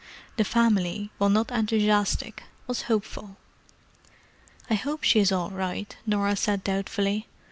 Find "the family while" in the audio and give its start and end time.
0.37-1.29